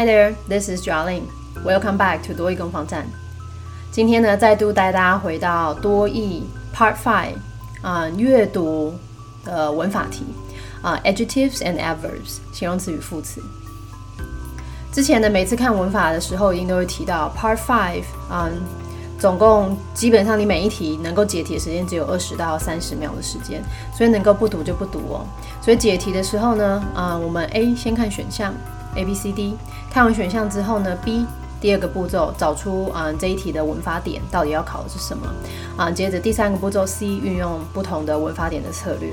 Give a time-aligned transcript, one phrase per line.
[0.00, 1.24] Hi there, this is Jolin.
[1.62, 3.06] Welcome back to 多益攻防战。
[3.92, 6.42] 今天呢，再度带大家回到多益
[6.74, 7.34] Part Five
[7.82, 8.94] 啊，阅读
[9.44, 10.24] 的文法题
[10.80, 13.42] 啊，adjectives and adverbs 形容词与副词。
[14.90, 18.48] 之前呢，每次看文法的时候，一定都会提到 Part Five 啊，
[19.18, 23.62] 总共基本上你每一题能够解题的时间只有二十到三十秒的时间，
[23.94, 25.26] 所以能够不读就不读哦。
[25.60, 28.54] 所以解题的时候呢，啊，我们 A 先看选项。
[28.96, 29.56] A B C D
[29.92, 31.26] 看完选项之后呢，B
[31.60, 35.26] 第二个步骤找出啊这一题的文法点到底要考的是什么
[35.76, 35.90] 啊？
[35.90, 39.12] 接着第三个步骤 C 运用不同的文法点的策略。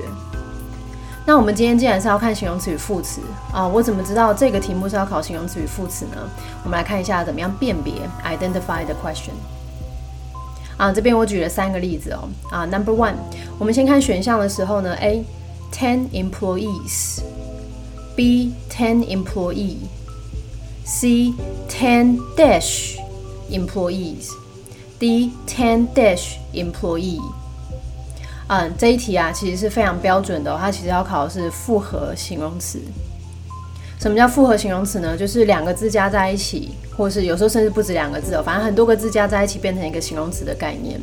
[1.26, 3.20] 那我们今天既然是要看形容词与副词
[3.52, 6.16] 啊，我怎么知道这个题目是要考形容词与副词呢？
[6.64, 7.92] 我们来看一下怎么样辨别
[8.24, 9.32] identify the question
[10.78, 10.92] 啊。
[10.92, 12.64] 这边我举了三个例子哦啊。
[12.64, 13.16] Number one，
[13.58, 15.24] 我们先看选项的时候呢，A
[15.72, 17.20] ten employees。
[18.16, 19.76] B ten employee,
[20.88, 21.34] C
[21.68, 22.96] ten dash
[23.50, 24.30] employees,
[24.98, 27.20] D ten dash employee。
[28.48, 32.80] 嗯，这一题啊，其实是非常标准的，它其实要考的是复合形容词。
[34.00, 35.14] 什么叫复合形容词呢？
[35.14, 40.98] 就是两个字加在一起，或是有时候甚至不止两个字哦，反正很多个字加在一起变成一个形容词的概念。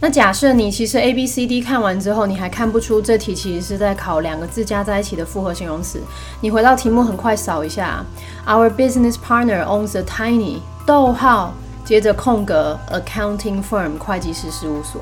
[0.00, 6.00] 那假设你其实 A B C D 看完之后，你还看不出这题其实是在考两个字加在一起的复合形容词，
[6.40, 8.04] 你回到题目很快扫一下
[8.46, 11.52] ，Our business partner owns a tiny 逗号，
[11.84, 15.00] 接着空格 accounting firm 会计师事务所，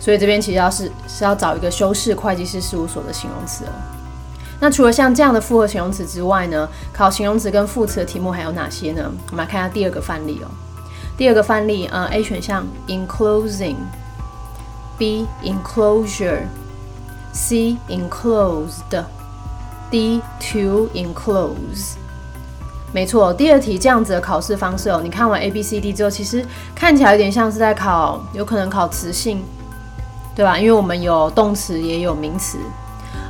[0.00, 3.72] 所以这边其实要是是要找一个修饰会计师事务所的形容词哦。
[4.58, 9.12] 那除了像这样的复合形容词之外呢，考形容词跟副词的题目还有哪些呢？
[9.30, 10.48] 我们来看一下第二个范例哦。
[11.18, 13.76] 第二个范例，呃，A 选项 enclosing。
[14.98, 16.42] B enclosure,
[17.32, 19.04] C enclosed,
[19.90, 21.94] D to enclose。
[22.92, 29.42] 没错，第二题这样子的考试方式哦，你看完 A B C D 之后，其实看起来有点像是在考，有可能考词性，
[30.34, 30.58] 对吧？
[30.58, 32.56] 因为我们有动词也有名词，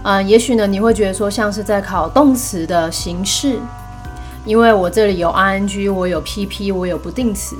[0.04, 3.58] 嗯，也许呢你会觉得说像是在考动词的形式，
[4.44, 7.56] 因为我这里有 I N G，我有 P P，我有不定词。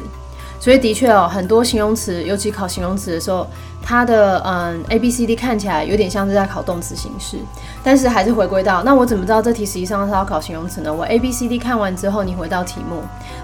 [0.58, 3.46] 所以的确哦，很多形容词，尤其考形容词的时候，
[3.82, 7.38] 它的嗯 A B C D 看起来有点像是在考动词形式，
[7.84, 10.92] 但是还是回归到那我怎么知道这题实际上是要考形容词呢？
[10.92, 13.02] 我 A B C D 看完之后，你回到题目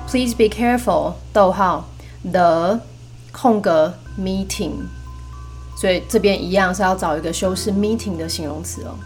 [0.09, 1.89] ，Please be careful，逗号
[2.31, 2.81] the
[3.31, 4.73] 空格 meeting，
[5.77, 8.97] 所以这边一样是要找一个修饰 meeting 的形容词哦。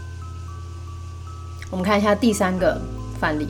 [1.70, 2.80] 我们看一下第三个
[3.20, 3.48] 范例。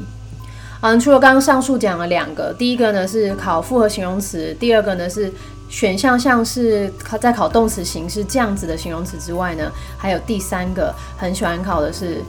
[0.81, 5.33] 嗯，除了刚刚上述讲了两个，第一个呢是考复合形容词，第二个呢是
[5.69, 12.23] 选项像是考在考动词形式这样子的形容词之外呢，还有第三个很喜欢考的是，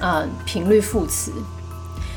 [0.00, 1.32] 嗯，频率副词。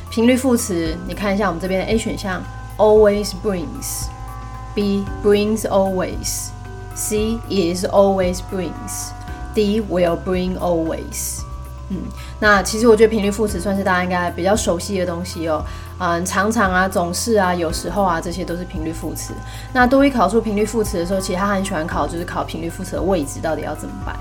[0.09, 2.43] 频率副词，你看一下我们这边 A 选项
[2.77, 11.43] ，always brings，B brings always，C is always brings，D will bring always。
[11.91, 11.97] 嗯，
[12.39, 15.63] 那其实我觉得频率副词算是大家应该比较熟悉的东西哦。
[15.99, 19.33] 嗯，常常啊，总是啊，有时候啊，这些都是频率副词。
[19.73, 24.15] 那多一考出频率副词的时候，其实他很喜欢考，就是考频率副词的位置到底要怎么摆。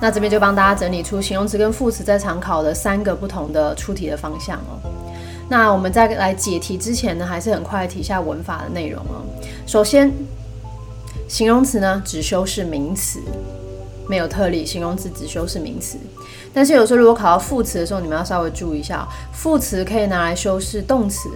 [0.00, 4.80] 那这边就帮大家整理出形容词跟副词在常考的三个不同的出题的方向哦。
[5.46, 9.20] 那我们在来解题之前呢，还是很快提一下文法的内容哦。
[9.66, 10.10] 首先，
[11.28, 13.20] 形容词呢只修饰名词。
[14.08, 15.96] 没有特例，形容词只修饰名词。
[16.52, 21.30] 但是有时候如果考到副词的时候，你们要稍微注意一下，副词可以拿来修饰动词，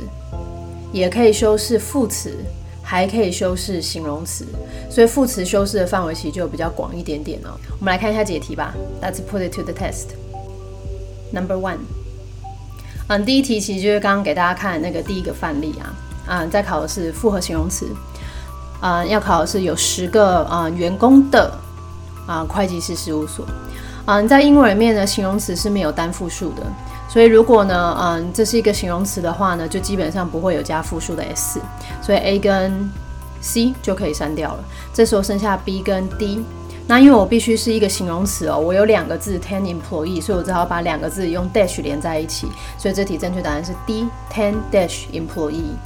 [0.92, 2.36] 也可以修饰副词，
[2.82, 4.44] 还可以修饰形容词。
[4.90, 7.54] 所以副词修饰的范围其实就比较广一点点哦。
[7.78, 8.74] 我们来看一下解题吧。
[9.00, 10.14] Let's put it to the test.
[11.32, 11.78] Number one，
[13.08, 15.94] 嗯，第一题其实就是刚刚给大家看那个第一个范例啊，
[16.26, 17.86] 嗯，在考的是复合形容词，
[18.80, 21.52] 嗯，要考的是有十个啊员工的。
[22.26, 23.44] 啊，会计师事务所，
[24.06, 26.62] 嗯，在英文里面呢，形容词是没有单复数的，
[27.08, 31.58] 所以如果呢，嗯，这是一个形容词的话呢，就基本上不会有加复数的 s，
[32.02, 32.90] 所以 a 跟
[33.40, 34.64] c 就可以删掉了。
[34.92, 36.44] 这时候剩下 b 跟 d，
[36.86, 42.46] 那因为我必须是一个形容词哦，我有两个字 ten employee，所以我只好把两个字用 dash 连在一起，
[42.76, 45.76] 所以这题正确答案是 d ten dash employee。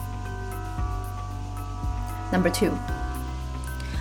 [2.32, 2.70] Number two。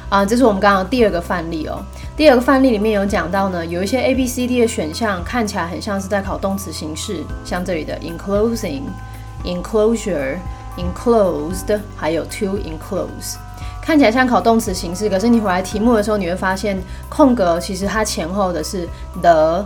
[0.09, 1.83] 啊，这是我们刚刚第二个范例哦。
[2.15, 8.83] 第二个范例里面有讲到呢，有一些 A、B、C、D 的选项看起来很像是在考动词形式，像这里的 enclosing、
[9.43, 10.37] enclosure、
[10.77, 13.35] enclosed，还有 to enclose，
[13.81, 15.09] 看起来像考动词形式。
[15.09, 18.87] 可是你回来题目的时候，你会发现空格其实它前后的是
[19.21, 19.65] the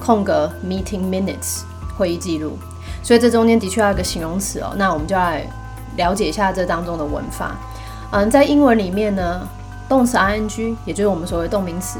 [0.00, 1.62] 空格 meeting minutes
[1.96, 2.58] 会议记录。
[3.04, 4.74] 所以这中间的确要一个形容词哦。
[4.76, 5.46] 那我们就来
[5.96, 7.56] 了解一下这当中的文法。
[8.10, 9.48] 嗯，在英文里面呢，
[9.88, 11.98] 动词 ing 也就是我们所谓动名词，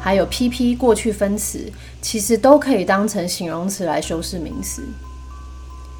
[0.00, 1.70] 还有 pp 过去分词，
[2.00, 4.82] 其实都可以当成形容词来修饰名词。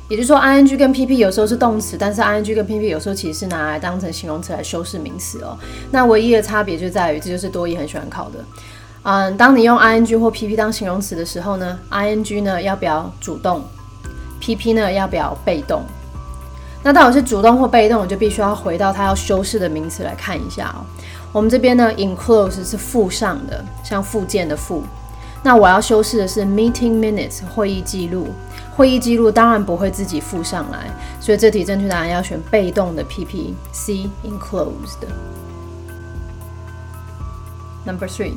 [0.09, 5.57] 也就是说，ing 跟 pp 有时候是动词，但是 ing 跟 pp 有时候其实是拿来当成形容词来修饰名词哦。
[5.91, 8.39] 那唯一的差别就在于，这就是多义很喜欢考的。
[9.03, 13.65] 嗯，当你用 ing 或 pp 当形容词的时候呢，ing 呢要表主动
[14.43, 15.83] ，pp 呢要表被动。
[16.83, 20.85] 那到底是主动或被动，我就必须要回到它要修饰的名词来看一下哦。
[21.35, 24.85] 我们这边呢，enclose 是附上的，像附件的附。
[25.43, 28.29] 那我要修饰的是 meeting minutes 会议记录。
[28.77, 30.89] 会议记录当然不会自己附上来，
[31.21, 35.03] 所以这题正确答案要选被动的 PP C enclosed。
[37.85, 38.35] Number three，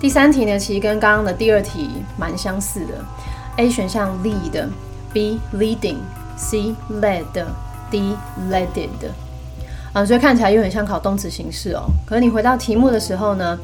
[0.00, 3.04] 第三题呢，其实跟刚刚的第二题蛮相似的。
[3.56, 8.16] A 选项 lead，B leading，C led，D
[8.48, 9.23] leaded。
[9.94, 11.84] 啊，所以看起来又很像考动词形式哦。
[12.04, 13.58] 可是你回到题目的时候呢，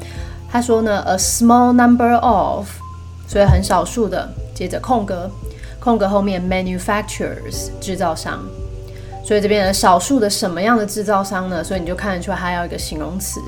[0.49, 2.67] 他说呢，a small number of，
[3.27, 5.29] 所以很少数的，接着空格。
[5.79, 8.39] 空格后面 manufacturers 制造商，
[9.25, 11.63] 所以这边的少数的什么样的制造商呢？
[11.63, 13.41] 所以你就看得出来它要一个形容词，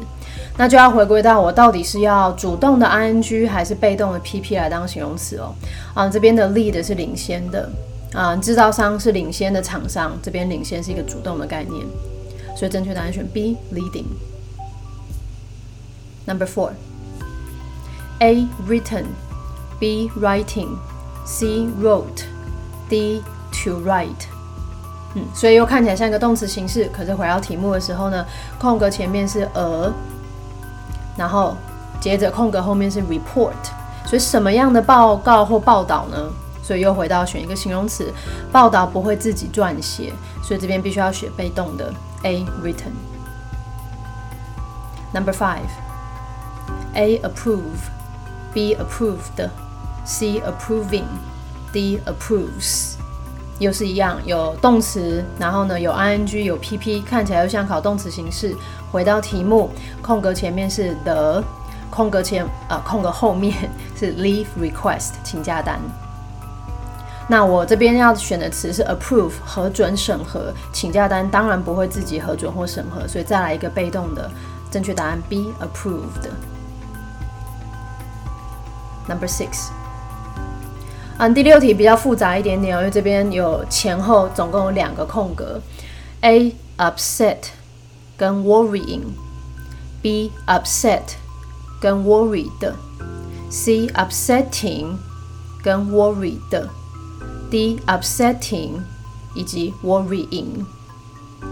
[0.58, 5.54] 那就要回归到我到底是要主动的 ing 还是被动的 pp 来当形容词哦。
[5.94, 7.70] 啊，这边的 lead 是领先的
[8.14, 11.86] 啊，制造商是领先的厂商，这边领先是一个主动的概念，
[12.64, 14.06] 所以正确答案选 B leading。
[16.26, 20.78] Number four，A written，B writing。
[21.26, 22.24] C wrote,
[22.88, 23.22] D
[23.52, 24.28] to write，
[25.16, 28.26] 嗯，所以又看起来像一个动词形式，可是回到题目的时候呢，
[28.58, 29.92] 空格前面是 a，
[31.18, 31.58] 然后
[32.00, 33.52] 接着空格后面是 report，
[34.06, 36.32] 所以什么样的报告或报道呢？
[36.62, 38.10] 所以又回到选一个形容词，
[38.54, 41.94] 报道不会自己撰写，所以这边必须要选被动的
[42.24, 42.94] A written。
[45.14, 45.70] Number five,
[46.96, 47.90] A approve,
[48.54, 49.50] B approved。
[50.06, 51.06] C approving,
[51.72, 52.96] D approves，
[53.58, 58.54] 又是一样，有动词，然后呢有 ing 有 pp，看起来又像考动词形式。
[58.92, 59.70] 回到题目，
[60.02, 61.42] 空格前面是 the，
[61.90, 63.56] 空格前呃空格后面
[63.96, 65.80] 是 leave request 请假单。
[67.28, 74.30] 那我这边要选的词是 approve 核准审核，请假单当然不会自己核准或审核，所以再来一个被动的，
[74.70, 76.30] 正确答案 B approved。
[79.08, 79.70] Number six。
[81.18, 85.62] 嗯，第六题比较复杂一点点哦，因为这边有前后总共有两个空格
[86.22, 87.38] ，A upset
[88.18, 91.02] 跟 worrying，B upset
[91.80, 94.96] 跟 worried，C upsetting
[95.64, 96.40] 跟 worried
[97.54, 98.72] D upsetting
[99.36, 100.66] 以及 worrying。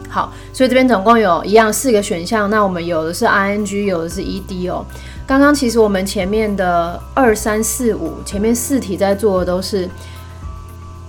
[0.10, 4.84] 好，所以这边总共有一样四个选项，那我们有的是 ing，有的是 ed 哦。
[5.28, 9.88] 刚刚其实我们前面的二三四五前面四题在做的都是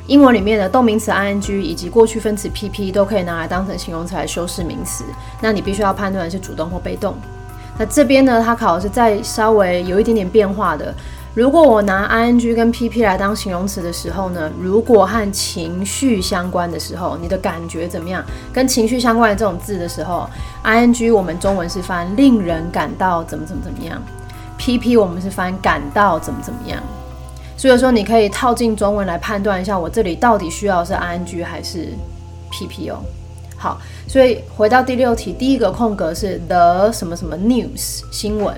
[0.08, 5.04] 英文里面的动名词 ing 以及过去分词 pp 都可以拿来当成形容词来修饰名词。
[5.40, 7.16] 那你必须要判断是主动或被动。
[7.78, 10.94] 那这边呢，它考的是再稍微有一点点变化的。
[11.34, 18.22] 如果我拿 ing 跟 pp 来当形容词的时候呢，如果和情绪相关的时候，你的感觉怎么样？
[18.52, 20.28] 跟情绪相关的这种字的时候
[20.62, 24.02] ，ing 我们中文是翻令人感到怎么怎么怎么样
[24.58, 26.82] ，pp 我们是翻感到怎么怎么样。
[27.56, 31.88] 所以说你可以套进中文来判断一下，我这里到底需要是 ing 还是
[32.50, 32.98] pp 哦。
[33.56, 38.54] 好，所以回到第六题，第一个空格是 the 什么什么 news 新闻。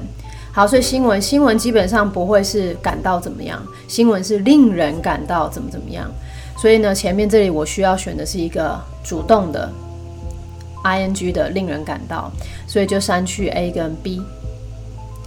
[0.54, 6.08] 好，所以新闻新闻基本上不会是感到怎么样，新闻是令人感到怎么怎么样。
[6.56, 9.68] 所以呢，前面这里我需要选的是一个主动的
[10.84, 12.30] ing 的令人感到，
[12.68, 14.23] 所以就删去 A 跟 B。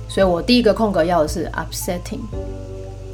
[0.07, 2.21] 所以我第一个空格要的是 upsetting。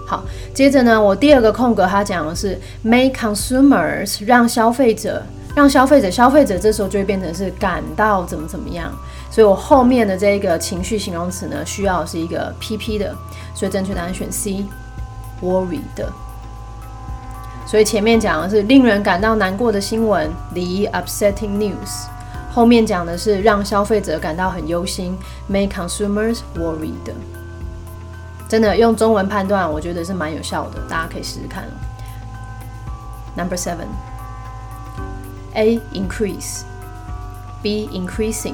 [0.06, 5.24] 好，接着呢，我第二个空格它讲的是 make consumers 让消费者
[5.56, 8.96] 让消费者消费者这时候就会变成是感到怎么怎么样。
[9.34, 13.16] 所以我后面的这个情绪形容词呢，需要是一个 PP 的，
[13.56, 15.80] 所以正确答案选 C，worried。
[17.66, 22.06] 所以前面讲的是令人感到难过的新闻，the upsetting news，
[22.54, 26.94] 后面讲的是让消费者感到很忧心，make consumers worried。
[28.48, 31.64] 真的用中文判断，我觉得是蛮有效的，大家可以试试看。
[33.36, 33.88] Number seven，A
[35.92, 38.54] increase，B increasing。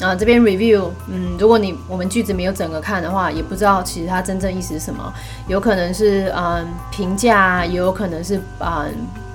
[0.00, 5.12] 啊，这边 review，嗯，如果你我们句子没有整个看的话，也不知道其实它真正意思是什么，
[5.46, 8.92] 有可能是嗯评价，也有可能是嗯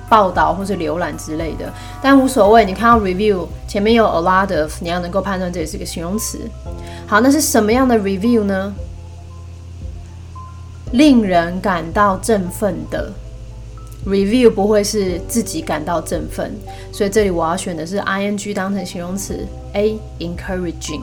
[0.08, 2.64] 报道或是浏览之类的，但无所谓。
[2.64, 6.38] 你看到 review 前面有 a lot of，你要能够判断这也是个形容词。
[7.06, 8.74] 好，那是什么样的 review 呢？
[10.92, 13.12] 令人感到振奋的。
[14.06, 16.54] Review 不会是自己感到振奋，
[16.90, 21.02] 所以这里我要选的是 ing 当成形容词，A encouraging。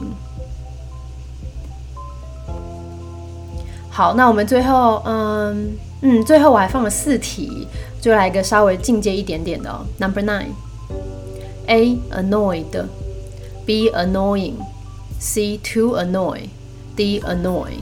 [3.88, 7.68] 好，那我们最后，嗯嗯，最后我还放了四题，
[8.00, 9.86] 就来一个稍微进阶一点点的哦。
[9.98, 17.72] Number nine，A annoyed，B annoying，C to annoy，D annoy。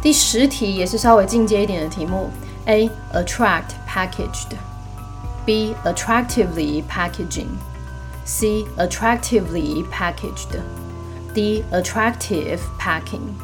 [0.00, 2.30] 第十题也是稍微进阶一点的题目：
[2.66, 13.34] A attract packaged，B attractively packaging，C attractively packaged，D attractive packing。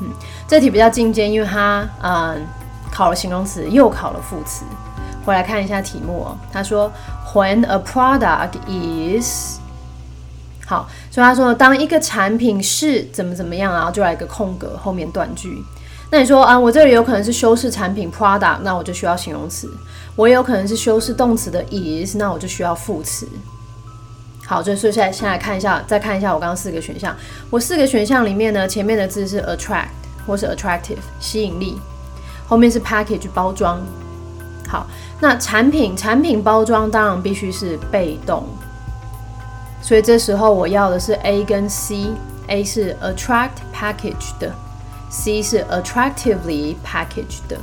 [0.00, 0.08] 嗯，
[0.46, 2.46] 这题比较进阶，因为它嗯
[2.90, 4.64] 考了形容词，又考了副词。
[5.24, 6.38] 回来看一下题目哦。
[6.50, 6.90] 他说
[7.34, 9.58] ，When a product is
[10.66, 15.62] 好，所以他说当一个产品是怎么怎么样，然后就来一个空格后面断句。
[16.10, 19.70] 那你说啊，我这里有可能是修饰产品 product，那我就需要形容词。
[20.16, 23.28] 我也有可能是修饰动词的 is，那我就需要副词。
[24.48, 27.14] 好，这所以现在先来看一下，再看一下我刚刚四个选项。
[27.50, 29.88] 我四个选项里面呢，前面的字是 attract
[30.26, 31.78] 或是 attractive 吸引力，
[32.46, 33.78] 后面是 package 包装。
[34.66, 34.86] 好，
[35.20, 38.46] 那产品产品包装当然必须是被动，
[39.82, 44.50] 所以这时候我要的是 A 跟 C，A 是 attract package 的
[45.10, 47.58] ，C 是 attractively packaged 的。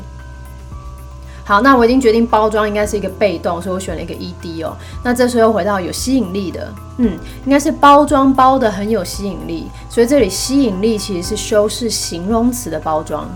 [1.48, 4.76] 好，那我已经决定包装应该是一个被动，所以我选了一个 ed 哦。
[5.04, 13.30] 那这时候回到有吸引力的，嗯，应该是包装包的很有吸引力，所以这里吸引力其实是修饰形容词的包装。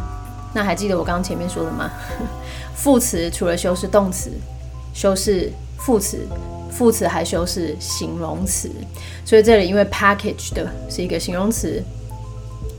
[0.53, 1.91] 那还记得我刚刚前面说的吗？
[2.73, 4.31] 副词除了修饰动词，
[4.91, 6.27] 修饰副词，
[6.71, 8.71] 副词还修饰形容词，
[9.23, 11.83] 所以这里因为 package 的是一个形容词。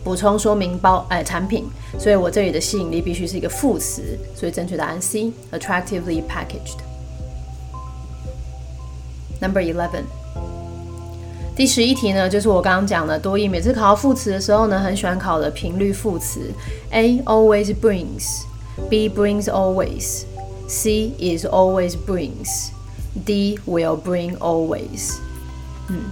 [0.02, 1.64] 补充说明包哎产品，
[1.98, 6.78] 所以我这里的吸引力必须是一个副词，所以正确答案 C，attractively packaged。
[9.40, 10.04] Number eleven，
[11.54, 16.50] 第十一题呢，就是我刚刚讲的多义每次考到副词的时候呢，很喜欢考的频率副词。
[16.90, 25.16] A always brings，B brings always，C is always brings，D will bring always。
[25.88, 26.04] 嗯。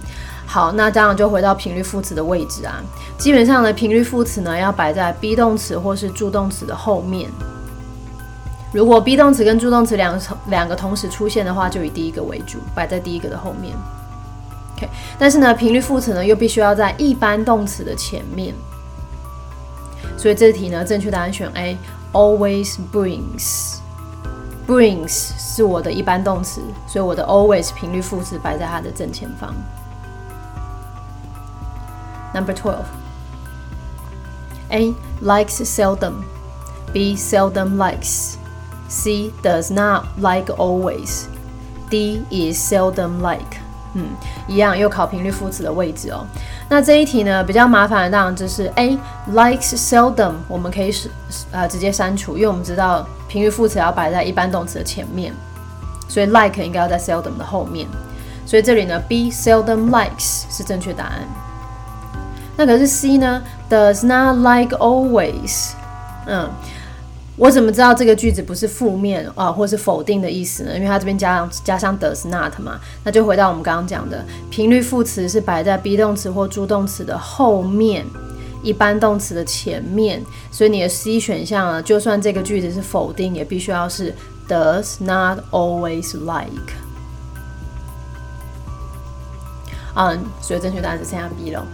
[0.51, 2.81] 好，那这样就回到频率副词的位置啊。
[3.19, 7.29] 基本上呢，频率副词呢要摆在 be 动词或是助动词的后面。
[8.73, 13.75] 如果 be 动词跟助动词两两个同时出现的话，就以第一个为主，摆在第一个的后面。
[14.75, 14.89] OK，
[15.19, 18.55] 但是呢，频率副词呢又必须要在一般动词的前面。
[20.17, 23.75] 所以这题呢，正确答案选 A，always brings。
[24.67, 29.53] brings 是我的一般动词，所以我的 always 频率副词摆在它的正前方。
[32.38, 32.84] Number 12.
[34.70, 34.94] A.
[35.20, 36.24] Likes seldom.
[36.92, 37.14] B.
[37.16, 38.36] Seldom likes.
[38.88, 39.32] C.
[39.42, 41.26] Does not like always.
[41.90, 42.22] D.
[42.30, 43.58] Is seldom like.
[43.96, 44.08] 嗯，
[44.48, 46.26] 一样又考频率副词的位置哦。
[46.68, 48.98] 那这一题呢比较麻烦的当然就是 A
[49.30, 51.08] likes seldom，我们可以是
[51.52, 55.32] 呃直接删除，因为我们知道频率副词要摆在一般动词的前面，
[56.08, 57.86] 所以 like 应该要在 seldom 的后面。
[58.44, 61.28] 所以这里呢，B seldom likes 是正确答案。
[62.59, 65.69] 那可是 C 呢，does not like always。
[66.25, 66.49] 嗯，
[67.37, 70.75] 我怎么知道这个句子不是负面啊，或是否定的意思呢？
[70.75, 78.05] 因为它这边加上加上 does not 嘛，那就回到我们刚刚讲的，频率副词是摆在 be 动词或助动词的后面，
[78.61, 80.21] 一般动词的前面。
[80.51, 84.13] 所以你的 C 选项啊，就算这个句子是否定，也必须要是
[84.49, 86.73] does not always like。
[89.95, 91.65] 嗯，所以正确答案是剩下 B 了。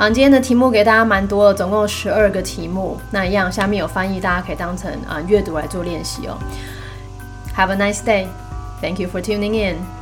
[0.00, 2.98] 啊，今天的题目给大家蛮多的，总共十二个题目。
[3.10, 6.38] 那一样，下面有翻译，大家可以当成啊阅读来做练习哦。
[7.54, 8.26] Have a nice day.
[8.80, 9.99] Thank you for tuning in.